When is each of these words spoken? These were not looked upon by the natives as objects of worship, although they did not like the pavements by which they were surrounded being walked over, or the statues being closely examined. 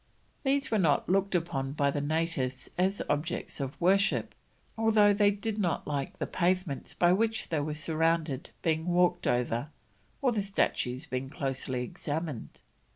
These 0.43 0.71
were 0.71 0.79
not 0.79 1.07
looked 1.09 1.35
upon 1.35 1.73
by 1.73 1.91
the 1.91 2.01
natives 2.01 2.71
as 2.75 3.03
objects 3.07 3.59
of 3.59 3.79
worship, 3.79 4.33
although 4.75 5.13
they 5.13 5.29
did 5.29 5.59
not 5.59 5.85
like 5.87 6.17
the 6.17 6.25
pavements 6.25 6.95
by 6.95 7.13
which 7.13 7.49
they 7.49 7.59
were 7.59 7.75
surrounded 7.75 8.49
being 8.63 8.87
walked 8.87 9.27
over, 9.27 9.69
or 10.19 10.31
the 10.31 10.41
statues 10.41 11.05
being 11.05 11.29
closely 11.29 11.83
examined. 11.83 12.61